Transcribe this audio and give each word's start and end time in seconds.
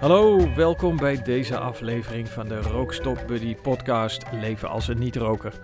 Hallo, 0.00 0.54
welkom 0.54 0.96
bij 0.96 1.22
deze 1.22 1.58
aflevering 1.58 2.28
van 2.28 2.48
de 2.48 2.60
Rookstop 2.60 3.24
Buddy 3.26 3.54
podcast 3.54 4.22
Leven 4.32 4.68
als 4.68 4.88
een 4.88 4.98
niet-roker. 4.98 5.60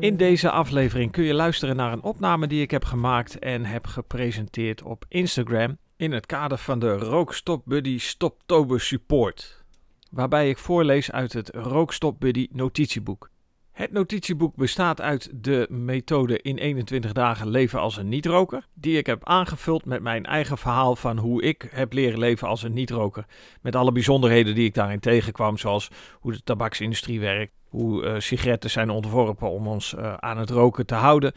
In 0.00 0.16
deze 0.16 0.50
aflevering 0.50 1.12
kun 1.12 1.24
je 1.24 1.34
luisteren 1.34 1.76
naar 1.76 1.92
een 1.92 2.02
opname 2.02 2.46
die 2.46 2.62
ik 2.62 2.70
heb 2.70 2.84
gemaakt 2.84 3.38
en 3.38 3.64
heb 3.64 3.86
gepresenteerd 3.86 4.82
op 4.82 5.04
Instagram 5.08 5.78
in 5.96 6.12
het 6.12 6.26
kader 6.26 6.58
van 6.58 6.78
de 6.78 6.92
Rookstop 6.92 7.62
Buddy 7.64 7.98
Stoptober 7.98 8.80
Support, 8.80 9.64
waarbij 10.10 10.48
ik 10.48 10.58
voorlees 10.58 11.12
uit 11.12 11.32
het 11.32 11.50
Rookstop 11.54 12.20
Buddy 12.20 12.48
notitieboek. 12.52 13.30
Het 13.76 13.92
notitieboek 13.92 14.56
bestaat 14.56 15.00
uit 15.00 15.30
de 15.34 15.66
methode 15.70 16.42
in 16.42 16.58
21 16.58 17.12
dagen 17.12 17.48
leven 17.48 17.80
als 17.80 17.96
een 17.96 18.08
niet-roker, 18.08 18.66
die 18.74 18.98
ik 18.98 19.06
heb 19.06 19.24
aangevuld 19.24 19.84
met 19.84 20.02
mijn 20.02 20.24
eigen 20.24 20.58
verhaal 20.58 20.96
van 20.96 21.18
hoe 21.18 21.42
ik 21.42 21.68
heb 21.70 21.92
leren 21.92 22.18
leven 22.18 22.48
als 22.48 22.62
een 22.62 22.72
niet-roker. 22.72 23.24
Met 23.62 23.76
alle 23.76 23.92
bijzonderheden 23.92 24.54
die 24.54 24.64
ik 24.64 24.74
daarin 24.74 25.00
tegenkwam, 25.00 25.58
zoals 25.58 25.90
hoe 26.12 26.32
de 26.32 26.42
tabaksindustrie 26.42 27.20
werkt, 27.20 27.52
hoe 27.68 28.04
uh, 28.04 28.14
sigaretten 28.18 28.70
zijn 28.70 28.90
ontworpen 28.90 29.50
om 29.50 29.66
ons 29.66 29.92
uh, 29.92 30.14
aan 30.14 30.38
het 30.38 30.50
roken 30.50 30.86
te 30.86 30.94
houden. 30.94 31.32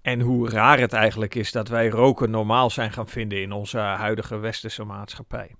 En 0.00 0.20
hoe 0.20 0.50
raar 0.50 0.78
het 0.78 0.92
eigenlijk 0.92 1.34
is 1.34 1.52
dat 1.52 1.68
wij 1.68 1.88
roken 1.88 2.30
normaal 2.30 2.70
zijn 2.70 2.92
gaan 2.92 3.08
vinden 3.08 3.42
in 3.42 3.52
onze 3.52 3.78
huidige 3.78 4.38
westerse 4.38 4.84
maatschappij. 4.84 5.54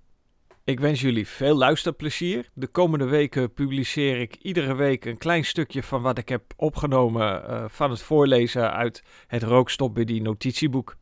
Ik 0.65 0.81
wens 0.81 1.01
jullie 1.01 1.29
veel 1.29 1.57
luisterplezier. 1.57 2.49
De 2.55 2.67
komende 2.67 3.05
weken 3.05 3.53
publiceer 3.53 4.21
ik 4.21 4.35
iedere 4.35 4.75
week 4.75 5.05
een 5.05 5.19
klein 5.19 5.45
stukje 5.45 5.83
van 5.83 6.03
wat 6.03 6.19
ik 6.19 6.29
heb 6.29 6.43
opgenomen 6.57 7.45
uh, 7.49 7.65
van 7.69 7.91
het 7.91 8.03
voorlezen 8.03 8.73
uit 8.73 9.03
het 9.27 9.43
Rookstopbuddy 9.43 10.19
notitieboek. 10.19 10.97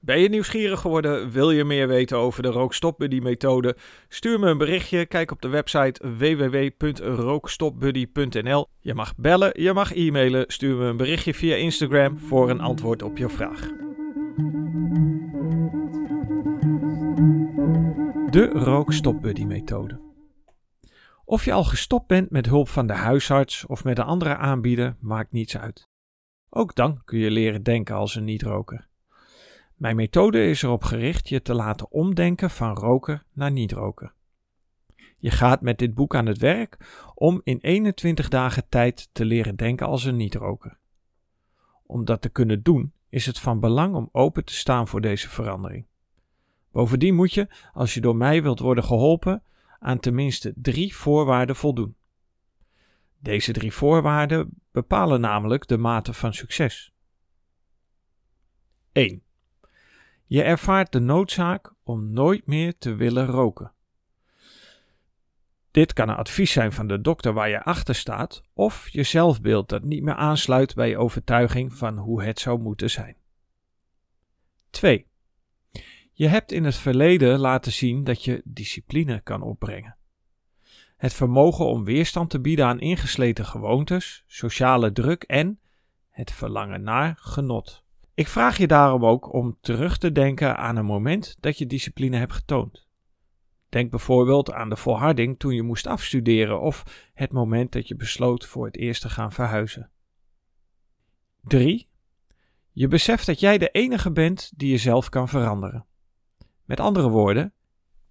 Ben 0.00 0.20
je 0.20 0.28
nieuwsgierig 0.28 0.80
geworden? 0.80 1.30
Wil 1.30 1.50
je 1.50 1.64
meer 1.64 1.88
weten 1.88 2.16
over 2.16 2.42
de 2.42 2.48
Rookstopbuddy 2.48 3.18
methode? 3.18 3.76
Stuur 4.08 4.38
me 4.38 4.50
een 4.50 4.58
berichtje. 4.58 5.06
Kijk 5.06 5.30
op 5.30 5.42
de 5.42 5.48
website 5.48 6.08
www.rookstopbuddy.nl. 6.18 8.66
Je 8.80 8.94
mag 8.94 9.16
bellen, 9.16 9.62
je 9.62 9.72
mag 9.72 9.94
e-mailen. 9.94 10.44
Stuur 10.46 10.76
me 10.76 10.84
een 10.84 10.96
berichtje 10.96 11.34
via 11.34 11.56
Instagram 11.56 12.18
voor 12.18 12.50
een 12.50 12.60
antwoord 12.60 13.02
op 13.02 13.16
je 13.16 13.28
vraag. 13.28 13.83
De 18.34 18.48
rookstopbuddy-methode. 18.48 20.00
Of 21.24 21.44
je 21.44 21.52
al 21.52 21.64
gestopt 21.64 22.06
bent 22.06 22.30
met 22.30 22.46
hulp 22.46 22.68
van 22.68 22.86
de 22.86 22.92
huisarts 22.92 23.66
of 23.66 23.84
met 23.84 23.98
een 23.98 24.04
andere 24.04 24.36
aanbieder, 24.36 24.96
maakt 25.00 25.32
niets 25.32 25.58
uit. 25.58 25.88
Ook 26.50 26.74
dan 26.74 27.04
kun 27.04 27.18
je 27.18 27.30
leren 27.30 27.62
denken 27.62 27.94
als 27.94 28.14
een 28.14 28.24
niet-roker. 28.24 28.88
Mijn 29.74 29.96
methode 29.96 30.48
is 30.48 30.62
erop 30.62 30.82
gericht 30.82 31.28
je 31.28 31.42
te 31.42 31.54
laten 31.54 31.90
omdenken 31.90 32.50
van 32.50 32.76
roker 32.76 33.24
naar 33.32 33.50
niet-roker. 33.50 34.12
Je 35.18 35.30
gaat 35.30 35.60
met 35.60 35.78
dit 35.78 35.94
boek 35.94 36.14
aan 36.14 36.26
het 36.26 36.38
werk 36.38 36.76
om 37.14 37.40
in 37.44 37.58
21 37.60 38.28
dagen 38.28 38.68
tijd 38.68 39.08
te 39.12 39.24
leren 39.24 39.56
denken 39.56 39.86
als 39.86 40.04
een 40.04 40.16
niet-roker. 40.16 40.78
Om 41.86 42.04
dat 42.04 42.22
te 42.22 42.28
kunnen 42.28 42.62
doen, 42.62 42.92
is 43.08 43.26
het 43.26 43.38
van 43.38 43.60
belang 43.60 43.94
om 43.94 44.08
open 44.12 44.44
te 44.44 44.54
staan 44.54 44.88
voor 44.88 45.00
deze 45.00 45.28
verandering. 45.28 45.86
Bovendien 46.74 47.14
moet 47.14 47.32
je, 47.32 47.48
als 47.72 47.94
je 47.94 48.00
door 48.00 48.16
mij 48.16 48.42
wilt 48.42 48.58
worden 48.58 48.84
geholpen, 48.84 49.42
aan 49.78 50.00
tenminste 50.00 50.52
drie 50.56 50.96
voorwaarden 50.96 51.56
voldoen. 51.56 51.96
Deze 53.18 53.52
drie 53.52 53.72
voorwaarden 53.72 54.50
bepalen 54.72 55.20
namelijk 55.20 55.66
de 55.66 55.78
mate 55.78 56.12
van 56.12 56.34
succes. 56.34 56.92
1. 58.92 59.22
Je 60.26 60.42
ervaart 60.42 60.92
de 60.92 61.00
noodzaak 61.00 61.72
om 61.82 62.12
nooit 62.12 62.46
meer 62.46 62.78
te 62.78 62.94
willen 62.94 63.26
roken. 63.26 63.72
Dit 65.70 65.92
kan 65.92 66.08
een 66.08 66.16
advies 66.16 66.52
zijn 66.52 66.72
van 66.72 66.86
de 66.86 67.00
dokter 67.00 67.32
waar 67.32 67.48
je 67.48 67.62
achter 67.62 67.94
staat, 67.94 68.42
of 68.52 68.88
je 68.88 69.02
zelfbeeld 69.02 69.68
dat 69.68 69.82
niet 69.82 70.02
meer 70.02 70.14
aansluit 70.14 70.74
bij 70.74 70.88
je 70.88 70.98
overtuiging 70.98 71.74
van 71.74 71.98
hoe 71.98 72.22
het 72.22 72.38
zou 72.38 72.60
moeten 72.60 72.90
zijn. 72.90 73.16
2. 74.70 75.12
Je 76.16 76.28
hebt 76.28 76.52
in 76.52 76.64
het 76.64 76.76
verleden 76.76 77.38
laten 77.38 77.72
zien 77.72 78.04
dat 78.04 78.24
je 78.24 78.42
discipline 78.44 79.20
kan 79.20 79.42
opbrengen. 79.42 79.96
Het 80.96 81.14
vermogen 81.14 81.66
om 81.66 81.84
weerstand 81.84 82.30
te 82.30 82.40
bieden 82.40 82.66
aan 82.66 82.80
ingesleten 82.80 83.44
gewoontes, 83.44 84.24
sociale 84.26 84.92
druk 84.92 85.22
en 85.22 85.60
het 86.10 86.32
verlangen 86.32 86.82
naar 86.82 87.16
genot. 87.18 87.84
Ik 88.14 88.28
vraag 88.28 88.58
je 88.58 88.66
daarom 88.66 89.04
ook 89.04 89.32
om 89.32 89.58
terug 89.60 89.98
te 89.98 90.12
denken 90.12 90.56
aan 90.56 90.76
een 90.76 90.84
moment 90.84 91.36
dat 91.40 91.58
je 91.58 91.66
discipline 91.66 92.16
hebt 92.16 92.32
getoond. 92.32 92.88
Denk 93.68 93.90
bijvoorbeeld 93.90 94.52
aan 94.52 94.68
de 94.68 94.76
volharding 94.76 95.38
toen 95.38 95.54
je 95.54 95.62
moest 95.62 95.86
afstuderen 95.86 96.60
of 96.60 97.10
het 97.14 97.32
moment 97.32 97.72
dat 97.72 97.88
je 97.88 97.96
besloot 97.96 98.46
voor 98.46 98.66
het 98.66 98.76
eerst 98.76 99.02
te 99.02 99.08
gaan 99.08 99.32
verhuizen. 99.32 99.90
3. 101.40 101.88
Je 102.70 102.88
beseft 102.88 103.26
dat 103.26 103.40
jij 103.40 103.58
de 103.58 103.68
enige 103.68 104.12
bent 104.12 104.52
die 104.56 104.70
jezelf 104.70 105.08
kan 105.08 105.28
veranderen. 105.28 105.86
Met 106.64 106.80
andere 106.80 107.08
woorden, 107.08 107.52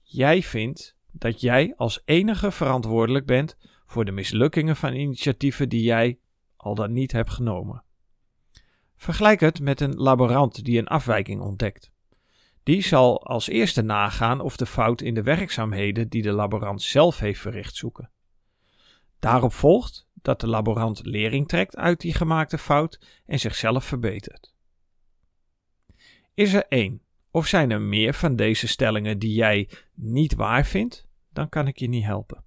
jij 0.01 0.43
vindt 0.43 0.95
dat 1.11 1.41
jij 1.41 1.73
als 1.77 2.01
enige 2.05 2.51
verantwoordelijk 2.51 3.25
bent 3.25 3.57
voor 3.85 4.05
de 4.05 4.11
mislukkingen 4.11 4.75
van 4.75 4.93
initiatieven 4.93 5.69
die 5.69 5.83
jij 5.83 6.19
al 6.55 6.75
dan 6.75 6.91
niet 6.91 7.11
hebt 7.11 7.29
genomen. 7.29 7.83
Vergelijk 8.95 9.39
het 9.39 9.59
met 9.59 9.81
een 9.81 9.95
laborant 9.95 10.63
die 10.63 10.79
een 10.79 10.87
afwijking 10.87 11.41
ontdekt. 11.41 11.91
Die 12.63 12.81
zal 12.81 13.25
als 13.25 13.47
eerste 13.47 13.81
nagaan 13.81 14.41
of 14.41 14.57
de 14.57 14.65
fout 14.65 15.01
in 15.01 15.13
de 15.13 15.23
werkzaamheden 15.23 16.09
die 16.09 16.21
de 16.21 16.31
laborant 16.31 16.81
zelf 16.81 17.19
heeft 17.19 17.39
verricht 17.39 17.75
zoeken. 17.75 18.11
Daarop 19.19 19.53
volgt 19.53 20.07
dat 20.13 20.39
de 20.39 20.47
laborant 20.47 21.05
lering 21.05 21.47
trekt 21.47 21.75
uit 21.75 21.99
die 21.99 22.13
gemaakte 22.13 22.57
fout 22.57 23.21
en 23.25 23.39
zichzelf 23.39 23.85
verbetert. 23.85 24.53
Is 26.33 26.53
er 26.53 26.65
één 26.67 27.02
of 27.33 27.47
zijn 27.47 27.71
er 27.71 27.81
meer 27.81 28.13
van 28.13 28.35
deze 28.35 28.67
stellingen 28.67 29.19
die 29.19 29.33
jij 29.33 29.69
niet 29.93 30.35
waar 30.35 30.65
vindt? 30.65 31.07
Dan 31.29 31.49
kan 31.49 31.67
ik 31.67 31.77
je 31.77 31.87
niet 31.87 32.03
helpen. 32.03 32.43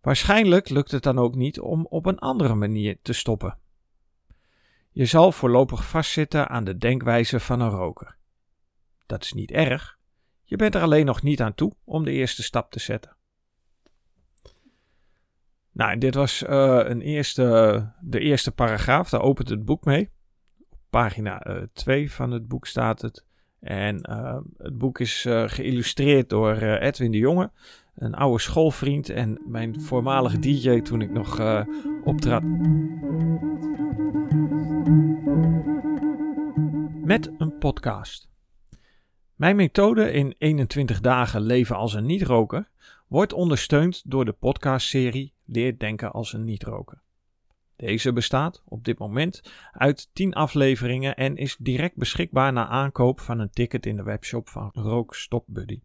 Waarschijnlijk 0.00 0.68
lukt 0.68 0.90
het 0.90 1.02
dan 1.02 1.18
ook 1.18 1.34
niet 1.34 1.60
om 1.60 1.86
op 1.86 2.06
een 2.06 2.18
andere 2.18 2.54
manier 2.54 2.98
te 3.02 3.12
stoppen. 3.12 3.58
Je 4.90 5.04
zal 5.04 5.32
voorlopig 5.32 5.88
vastzitten 5.88 6.48
aan 6.48 6.64
de 6.64 6.76
denkwijze 6.76 7.40
van 7.40 7.60
een 7.60 7.70
roker. 7.70 8.16
Dat 9.06 9.22
is 9.22 9.32
niet 9.32 9.50
erg. 9.50 9.98
Je 10.44 10.56
bent 10.56 10.74
er 10.74 10.82
alleen 10.82 11.06
nog 11.06 11.22
niet 11.22 11.40
aan 11.40 11.54
toe 11.54 11.72
om 11.84 12.04
de 12.04 12.12
eerste 12.12 12.42
stap 12.42 12.70
te 12.70 12.80
zetten. 12.80 13.16
Nou, 15.72 15.98
dit 15.98 16.14
was 16.14 16.42
uh, 16.42 16.80
een 16.84 17.00
eerste, 17.00 17.92
de 18.00 18.20
eerste 18.20 18.52
paragraaf. 18.52 19.08
Daar 19.08 19.22
opent 19.22 19.48
het 19.48 19.64
boek 19.64 19.84
mee. 19.84 20.10
Op 20.68 20.78
pagina 20.90 21.68
2 21.72 22.02
uh, 22.02 22.10
van 22.10 22.30
het 22.30 22.48
boek 22.48 22.66
staat 22.66 23.02
het. 23.02 23.26
En 23.60 24.10
uh, 24.10 24.36
het 24.56 24.78
boek 24.78 25.00
is 25.00 25.24
uh, 25.24 25.44
geïllustreerd 25.46 26.28
door 26.28 26.62
uh, 26.62 26.82
Edwin 26.82 27.10
de 27.10 27.18
Jonge, 27.18 27.50
een 27.94 28.14
oude 28.14 28.40
schoolvriend 28.40 29.08
en 29.08 29.40
mijn 29.46 29.80
voormalige 29.80 30.38
DJ 30.38 30.80
toen 30.80 31.00
ik 31.00 31.10
nog 31.10 31.40
optrad. 32.04 32.42
Met 37.04 37.30
een 37.38 37.58
podcast. 37.58 38.28
Mijn 39.34 39.56
methode 39.56 40.12
in 40.12 40.34
21 40.38 41.00
dagen 41.00 41.40
leven 41.40 41.76
als 41.76 41.94
een 41.94 42.06
niet-roker 42.06 42.68
wordt 43.06 43.32
ondersteund 43.32 44.02
door 44.10 44.24
de 44.24 44.32
podcastserie 44.32 45.32
Leer 45.44 45.78
denken 45.78 46.12
als 46.12 46.32
een 46.32 46.44
niet-roker. 46.44 47.02
Deze 47.78 48.12
bestaat 48.12 48.62
op 48.64 48.84
dit 48.84 48.98
moment 48.98 49.42
uit 49.72 50.10
10 50.12 50.34
afleveringen 50.34 51.16
en 51.16 51.36
is 51.36 51.56
direct 51.56 51.96
beschikbaar 51.96 52.52
na 52.52 52.66
aankoop 52.66 53.20
van 53.20 53.38
een 53.38 53.50
ticket 53.50 53.86
in 53.86 53.96
de 53.96 54.02
webshop 54.02 54.48
van 54.48 54.70
Rook 54.72 55.14
Stop 55.14 55.44
Buddy. 55.46 55.82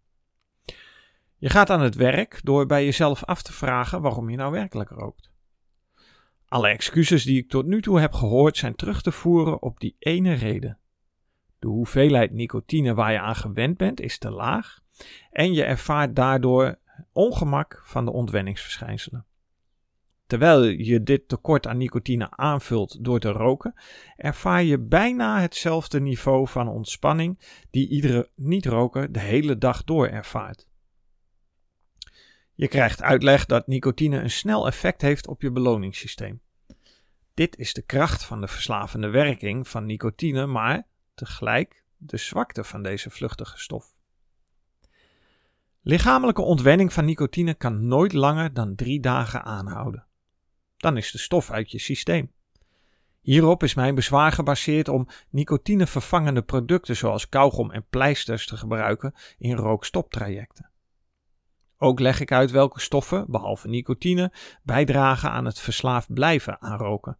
Je 1.38 1.50
gaat 1.50 1.70
aan 1.70 1.82
het 1.82 1.96
werk 1.96 2.40
door 2.44 2.66
bij 2.66 2.86
jezelf 2.86 3.24
af 3.24 3.42
te 3.42 3.54
vragen 3.54 4.02
waarom 4.02 4.30
je 4.30 4.38
nou 4.38 4.52
werkelijk 4.52 4.90
rookt. 4.90 5.32
Alle 6.48 6.68
excuses 6.68 7.24
die 7.24 7.38
ik 7.38 7.50
tot 7.50 7.66
nu 7.66 7.82
toe 7.82 8.00
heb 8.00 8.14
gehoord 8.14 8.58
zijn 8.58 8.76
terug 8.76 9.02
te 9.02 9.12
voeren 9.12 9.62
op 9.62 9.80
die 9.80 9.96
ene 10.00 10.34
reden. 10.34 10.80
De 11.60 11.68
hoeveelheid 11.68 12.32
nicotine 12.32 12.94
waar 12.94 13.12
je 13.12 13.20
aan 13.20 13.36
gewend 13.36 13.78
bent 13.78 14.02
is 14.02 14.18
te 14.18 14.32
laag 14.32 14.80
en 15.32 15.54
je 15.54 15.64
ervaart 15.64 16.16
daardoor 16.16 16.80
ongemak 17.12 17.82
van 17.84 18.06
de 18.06 18.12
ontwenningsverschijnselen. 18.12 19.26
Terwijl 20.34 20.64
je 20.64 21.04
dit 21.04 21.28
tekort 21.28 21.68
aan 21.68 21.78
nicotine 21.78 22.32
aanvult 22.32 23.04
door 23.04 23.20
te 23.20 23.30
roken, 23.30 23.74
ervaar 24.16 24.64
je 24.64 24.80
bijna 24.80 25.42
hetzelfde 25.42 26.00
niveau 26.00 26.48
van 26.48 26.68
ontspanning 26.68 27.40
die 27.70 27.90
iedere 27.90 28.30
niet-roker 28.36 29.12
de 29.12 29.20
hele 29.20 29.58
dag 29.58 29.84
door 29.84 30.08
ervaart. 30.08 30.68
Je 32.54 32.68
krijgt 32.68 33.02
uitleg 33.02 33.46
dat 33.46 33.68
nicotine 33.68 34.20
een 34.20 34.30
snel 34.30 34.68
effect 34.68 35.02
heeft 35.02 35.28
op 35.28 35.42
je 35.42 35.52
beloningssysteem. 35.52 36.42
Dit 37.34 37.58
is 37.58 37.74
de 37.74 37.82
kracht 37.82 38.26
van 38.26 38.42
de 38.42 38.48
verslavende 38.48 39.10
werking 39.10 39.68
van 39.68 39.86
nicotine, 39.86 40.46
maar 40.46 40.88
tegelijk 41.14 41.84
de 41.98 42.18
zwakte 42.18 42.64
van 42.64 42.84
deze 42.84 43.10
vluchtige 43.10 43.58
stof. 43.58 43.96
Lichamelijke 45.82 46.42
ontwenning 46.42 46.94
van 46.94 47.06
nicotine 47.06 47.54
kan 47.54 47.88
nooit 47.88 48.14
langer 48.14 48.54
dan 48.54 48.76
drie 48.76 49.00
dagen 49.00 49.44
aanhouden. 49.44 50.08
Dan 50.84 50.98
is 50.98 51.12
de 51.12 51.18
stof 51.18 51.52
uit 51.52 51.72
je 51.72 51.80
systeem. 51.80 52.32
Hierop 53.22 53.64
is 53.64 53.74
mijn 53.74 53.96
bezwaar 53.96 54.32
gebaseerd 54.32 54.88
om 54.88 55.08
nicotinevervangende 55.30 56.42
producten 56.42 56.96
zoals 56.96 57.30
kauwgom 57.30 57.72
en 57.72 57.86
pleisters 57.90 58.48
te 58.48 58.58
gebruiken 58.58 59.14
in 59.38 59.56
rookstoptrajecten. 59.56 60.72
Ook 61.78 62.00
leg 62.00 62.20
ik 62.20 62.32
uit 62.32 62.52
welke 62.52 62.80
stoffen, 62.80 63.26
behalve 63.32 63.68
nicotine, 63.68 64.32
bijdragen 64.64 65.32
aan 65.32 65.46
het 65.46 65.60
verslaafd 65.60 66.14
blijven 66.14 66.62
aan 66.62 66.78
roken. 66.78 67.18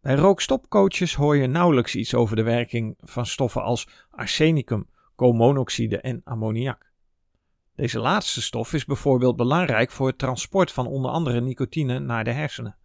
Bij 0.00 0.14
rookstopcoaches 0.14 1.14
hoor 1.14 1.36
je 1.36 1.46
nauwelijks 1.46 1.94
iets 1.94 2.14
over 2.14 2.36
de 2.36 2.42
werking 2.42 2.96
van 3.00 3.26
stoffen 3.26 3.62
als 3.62 3.88
arsenicum, 4.10 4.88
koolmonoxide 5.14 6.00
en 6.00 6.20
ammoniak. 6.24 6.92
Deze 7.74 7.98
laatste 7.98 8.42
stof 8.42 8.72
is 8.72 8.84
bijvoorbeeld 8.84 9.36
belangrijk 9.36 9.90
voor 9.90 10.06
het 10.06 10.18
transport 10.18 10.72
van 10.72 10.86
onder 10.86 11.10
andere 11.10 11.40
nicotine 11.40 11.98
naar 11.98 12.24
de 12.24 12.32
hersenen. 12.32 12.76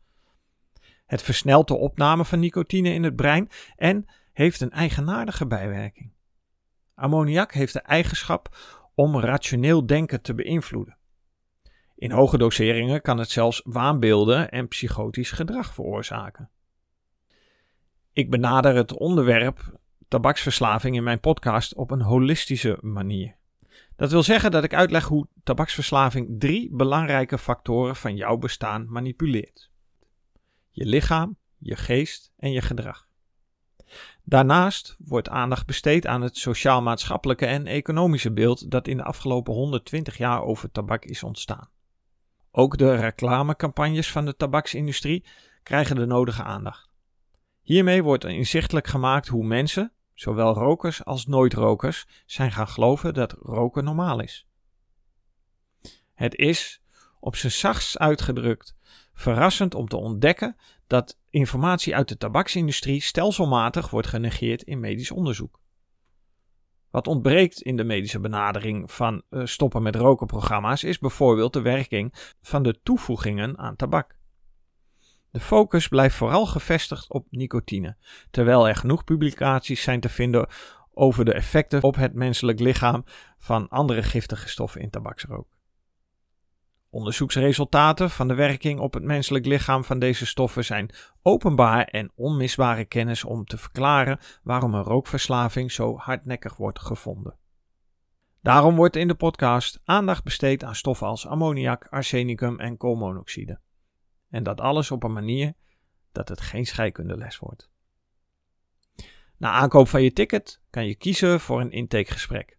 Het 1.05 1.21
versnelt 1.21 1.67
de 1.67 1.77
opname 1.77 2.25
van 2.25 2.39
nicotine 2.39 2.93
in 2.93 3.03
het 3.03 3.15
brein 3.15 3.49
en 3.75 4.05
heeft 4.33 4.61
een 4.61 4.71
eigenaardige 4.71 5.47
bijwerking. 5.47 6.11
Ammoniak 6.95 7.53
heeft 7.53 7.73
de 7.73 7.81
eigenschap 7.81 8.57
om 8.95 9.19
rationeel 9.19 9.85
denken 9.85 10.21
te 10.21 10.33
beïnvloeden. 10.33 10.97
In 11.95 12.11
hoge 12.11 12.37
doseringen 12.37 13.01
kan 13.01 13.17
het 13.17 13.29
zelfs 13.29 13.61
waanbeelden 13.65 14.51
en 14.51 14.67
psychotisch 14.67 15.31
gedrag 15.31 15.73
veroorzaken. 15.73 16.49
Ik 18.13 18.29
benader 18.29 18.75
het 18.75 18.93
onderwerp 18.93 19.79
tabaksverslaving 20.07 20.95
in 20.95 21.03
mijn 21.03 21.19
podcast 21.19 21.75
op 21.75 21.91
een 21.91 22.01
holistische 22.01 22.77
manier. 22.81 23.38
Dat 23.99 24.11
wil 24.11 24.23
zeggen 24.23 24.51
dat 24.51 24.63
ik 24.63 24.73
uitleg 24.73 25.05
hoe 25.05 25.27
tabaksverslaving 25.43 26.39
drie 26.39 26.69
belangrijke 26.71 27.37
factoren 27.37 27.95
van 27.95 28.15
jouw 28.15 28.37
bestaan 28.37 28.85
manipuleert: 28.89 29.71
je 30.71 30.85
lichaam, 30.85 31.37
je 31.57 31.75
geest 31.75 32.31
en 32.37 32.51
je 32.51 32.61
gedrag. 32.61 33.07
Daarnaast 34.23 34.95
wordt 34.99 35.29
aandacht 35.29 35.65
besteed 35.65 36.07
aan 36.07 36.21
het 36.21 36.37
sociaal-maatschappelijke 36.37 37.45
en 37.45 37.67
economische 37.67 38.31
beeld 38.31 38.71
dat 38.71 38.87
in 38.87 38.97
de 38.97 39.03
afgelopen 39.03 39.53
120 39.53 40.17
jaar 40.17 40.43
over 40.43 40.71
tabak 40.71 41.05
is 41.05 41.23
ontstaan. 41.23 41.69
Ook 42.51 42.77
de 42.77 42.95
reclamecampagnes 42.95 44.11
van 44.11 44.25
de 44.25 44.35
tabaksindustrie 44.35 45.25
krijgen 45.63 45.95
de 45.95 46.05
nodige 46.05 46.43
aandacht. 46.43 46.89
Hiermee 47.61 48.03
wordt 48.03 48.23
inzichtelijk 48.23 48.87
gemaakt 48.87 49.27
hoe 49.27 49.45
mensen, 49.45 49.93
zowel 50.19 50.53
rokers 50.53 51.05
als 51.05 51.25
nooit-rokers, 51.25 52.07
zijn 52.25 52.51
gaan 52.51 52.67
geloven 52.67 53.13
dat 53.13 53.31
roken 53.31 53.83
normaal 53.83 54.19
is. 54.19 54.47
Het 56.13 56.35
is, 56.35 56.81
op 57.19 57.35
zijn 57.35 57.51
zachtst 57.51 57.97
uitgedrukt, 57.97 58.75
verrassend 59.13 59.75
om 59.75 59.87
te 59.87 59.97
ontdekken 59.97 60.55
dat 60.87 61.19
informatie 61.29 61.95
uit 61.95 62.07
de 62.07 62.17
tabaksindustrie 62.17 63.01
stelselmatig 63.01 63.89
wordt 63.89 64.07
genegeerd 64.07 64.61
in 64.61 64.79
medisch 64.79 65.11
onderzoek. 65.11 65.59
Wat 66.89 67.07
ontbreekt 67.07 67.61
in 67.61 67.75
de 67.75 67.83
medische 67.83 68.19
benadering 68.19 68.91
van 68.91 69.21
uh, 69.29 69.45
stoppen 69.45 69.81
met 69.81 69.95
roken 69.95 70.27
programma's 70.27 70.83
is 70.83 70.99
bijvoorbeeld 70.99 71.53
de 71.53 71.61
werking 71.61 72.33
van 72.41 72.63
de 72.63 72.79
toevoegingen 72.83 73.57
aan 73.57 73.75
tabak. 73.75 74.18
De 75.31 75.39
focus 75.39 75.87
blijft 75.87 76.15
vooral 76.15 76.45
gevestigd 76.45 77.09
op 77.09 77.27
nicotine, 77.29 77.95
terwijl 78.31 78.67
er 78.67 78.75
genoeg 78.75 79.03
publicaties 79.03 79.81
zijn 79.81 79.99
te 79.99 80.09
vinden 80.09 80.47
over 80.93 81.25
de 81.25 81.33
effecten 81.33 81.83
op 81.83 81.95
het 81.95 82.13
menselijk 82.13 82.59
lichaam 82.59 83.03
van 83.37 83.67
andere 83.67 84.03
giftige 84.03 84.49
stoffen 84.49 84.81
in 84.81 84.89
tabaksrook. 84.89 85.47
Onderzoeksresultaten 86.89 88.09
van 88.09 88.27
de 88.27 88.33
werking 88.33 88.79
op 88.79 88.93
het 88.93 89.03
menselijk 89.03 89.45
lichaam 89.45 89.83
van 89.83 89.99
deze 89.99 90.25
stoffen 90.25 90.65
zijn 90.65 90.89
openbaar 91.21 91.83
en 91.83 92.11
onmisbare 92.15 92.85
kennis 92.85 93.23
om 93.23 93.45
te 93.45 93.57
verklaren 93.57 94.19
waarom 94.43 94.73
een 94.73 94.83
rookverslaving 94.83 95.71
zo 95.71 95.97
hardnekkig 95.97 96.55
wordt 96.55 96.79
gevonden. 96.79 97.37
Daarom 98.41 98.75
wordt 98.75 98.95
in 98.95 99.07
de 99.07 99.15
podcast 99.15 99.81
aandacht 99.83 100.23
besteed 100.23 100.63
aan 100.63 100.75
stoffen 100.75 101.07
als 101.07 101.27
ammoniak, 101.27 101.87
arsenicum 101.89 102.59
en 102.59 102.77
koolmonoxide. 102.77 103.59
En 104.29 104.43
dat 104.43 104.61
alles 104.61 104.91
op 104.91 105.03
een 105.03 105.13
manier 105.13 105.53
dat 106.11 106.29
het 106.29 106.41
geen 106.41 106.65
scheikundeles 106.65 107.37
wordt. 107.37 107.69
Na 109.37 109.51
aankoop 109.51 109.87
van 109.87 110.03
je 110.03 110.13
ticket 110.13 110.61
kan 110.69 110.85
je 110.85 110.95
kiezen 110.95 111.39
voor 111.39 111.61
een 111.61 111.71
intakegesprek. 111.71 112.57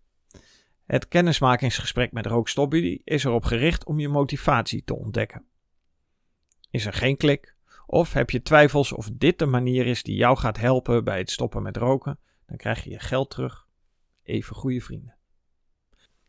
Het 0.84 1.08
kennismakingsgesprek 1.08 2.12
met 2.12 2.26
Rookstopbuddy 2.26 3.00
is 3.04 3.24
erop 3.24 3.44
gericht 3.44 3.84
om 3.84 4.00
je 4.00 4.08
motivatie 4.08 4.84
te 4.84 4.96
ontdekken. 4.96 5.44
Is 6.70 6.86
er 6.86 6.92
geen 6.92 7.16
klik 7.16 7.56
of 7.86 8.12
heb 8.12 8.30
je 8.30 8.42
twijfels 8.42 8.92
of 8.92 9.10
dit 9.12 9.38
de 9.38 9.46
manier 9.46 9.86
is 9.86 10.02
die 10.02 10.16
jou 10.16 10.36
gaat 10.36 10.56
helpen 10.56 11.04
bij 11.04 11.18
het 11.18 11.30
stoppen 11.30 11.62
met 11.62 11.76
roken, 11.76 12.18
dan 12.46 12.56
krijg 12.56 12.84
je 12.84 12.90
je 12.90 12.98
geld 12.98 13.30
terug. 13.30 13.68
Even 14.22 14.56
goede 14.56 14.80
vrienden. 14.80 15.16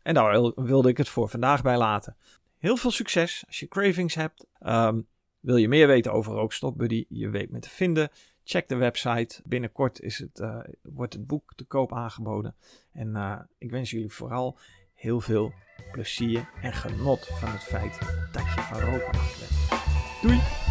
En 0.02 0.14
daar 0.14 0.52
wilde 0.54 0.88
ik 0.88 0.96
het 0.96 1.08
voor 1.08 1.28
vandaag 1.28 1.62
bij 1.62 1.76
laten. 1.76 2.16
Heel 2.58 2.76
veel 2.76 2.90
succes 2.90 3.44
als 3.46 3.60
je 3.60 3.68
cravings 3.68 4.14
hebt. 4.14 4.46
Ehm, 4.58 5.00
wil 5.42 5.56
je 5.56 5.68
meer 5.68 5.86
weten 5.86 6.12
over 6.12 6.32
Rookstop 6.32 6.78
Buddy? 6.78 7.04
Je 7.08 7.28
weet 7.28 7.50
me 7.50 7.58
te 7.58 7.70
vinden. 7.70 8.10
Check 8.44 8.68
de 8.68 8.74
website. 8.74 9.40
Binnenkort 9.44 10.00
is 10.00 10.18
het, 10.18 10.38
uh, 10.40 10.58
wordt 10.82 11.12
het 11.12 11.26
boek 11.26 11.54
te 11.54 11.64
koop 11.64 11.92
aangeboden. 11.92 12.54
En 12.92 13.08
uh, 13.08 13.38
ik 13.58 13.70
wens 13.70 13.90
jullie 13.90 14.12
vooral 14.12 14.58
heel 14.94 15.20
veel 15.20 15.52
plezier 15.92 16.48
en 16.62 16.72
genot 16.72 17.26
van 17.26 17.50
het 17.50 17.62
feit 17.62 17.98
dat 18.32 18.42
je 18.42 18.60
van 18.60 18.80
roken 18.80 19.12
af 19.12 19.38
bent. 19.38 20.22
Doei! 20.22 20.61